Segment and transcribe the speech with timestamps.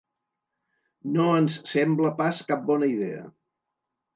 [1.17, 3.25] No ens sembla pas cap bona idea.